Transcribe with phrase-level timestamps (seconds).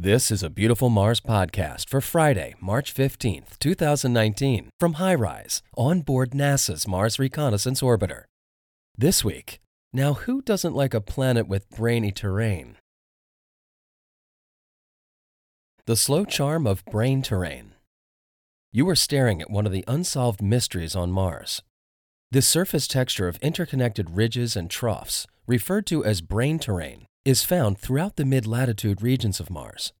[0.00, 6.30] This is a Beautiful Mars podcast for Friday, March 15th, 2019, from HiRISE on board
[6.30, 8.22] NASA's Mars Reconnaissance Orbiter.
[8.96, 9.58] This week,
[9.92, 12.76] now who doesn't like a planet with brainy terrain?
[15.86, 17.72] The slow charm of brain terrain.
[18.70, 21.60] You are staring at one of the unsolved mysteries on Mars.
[22.30, 27.76] This surface texture of interconnected ridges and troughs, referred to as brain terrain, is found
[27.78, 29.92] throughout the mid-latitude regions of Mars.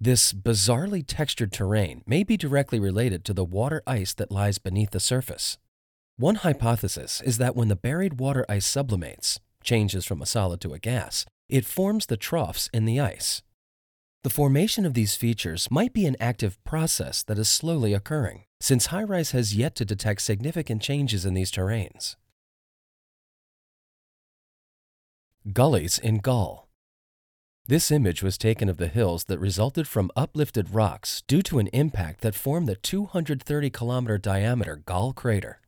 [0.00, 4.90] This bizarrely textured terrain may be directly related to the water ice that lies beneath
[4.90, 5.58] the surface.
[6.16, 10.74] One hypothesis is that when the buried water ice sublimates, changes from a solid to
[10.74, 13.42] a gas, it forms the troughs in the ice.
[14.24, 18.88] The formation of these features might be an active process that is slowly occurring, since
[18.88, 22.16] HiRISE has yet to detect significant changes in these terrains.
[25.52, 26.66] Gullies in Galle.
[27.68, 31.68] This image was taken of the hills that resulted from uplifted rocks due to an
[31.68, 35.60] impact that formed the 230 kilometer diameter Galle crater.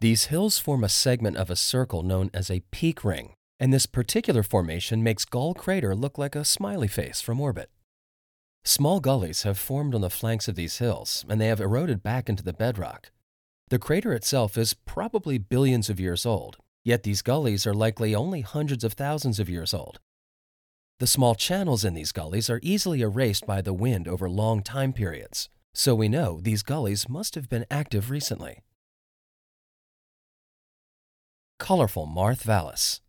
[0.00, 3.86] These hills form a segment of a circle known as a peak ring, and this
[3.86, 7.70] particular formation makes Galle crater look like a smiley face from orbit.
[8.64, 12.28] Small gullies have formed on the flanks of these hills, and they have eroded back
[12.28, 13.12] into the bedrock.
[13.68, 16.56] The crater itself is probably billions of years old,
[16.86, 19.98] Yet these gullies are likely only hundreds of thousands of years old.
[21.00, 24.92] The small channels in these gullies are easily erased by the wind over long time
[24.92, 28.62] periods, so we know these gullies must have been active recently.
[31.58, 33.00] Colorful Mawrth Vallis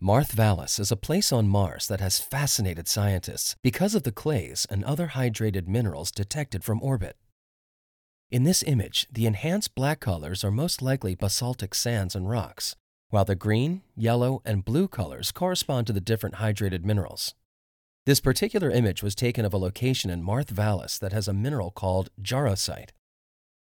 [0.00, 4.66] Mawrth Vallis is a place on Mars that has fascinated scientists because of the clays
[4.70, 7.18] and other hydrated minerals detected from orbit.
[8.30, 12.74] In this image, the enhanced black colors are most likely basaltic sands and rocks,
[13.14, 17.36] while the green, yellow, and blue colors correspond to the different hydrated minerals.
[18.06, 21.70] This particular image was taken of a location in Mawrth Vallis that has a mineral
[21.70, 22.90] called jarosite.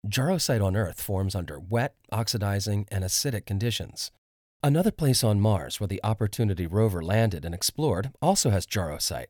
[0.08, 4.10] Jarosite on Earth forms under wet, oxidizing, and acidic conditions.
[4.62, 9.26] Another place on Mars where the Opportunity rover landed and explored also has jarosite.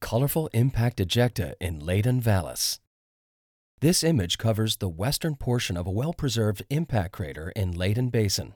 [0.00, 2.80] Colorful impact ejecta in Ladon Valles.
[3.80, 8.54] This image covers the western portion of a well-preserved impact crater in Ladon Basin.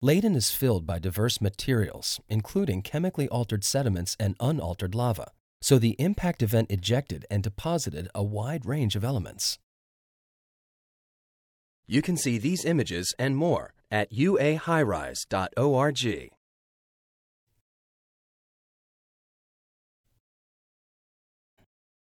[0.00, 5.96] Ladon is filled by diverse materials, including chemically altered sediments and unaltered lava, so the
[5.98, 9.58] impact event ejected and deposited a wide range of elements.
[11.88, 16.30] You can see these images and more at uahirise.org.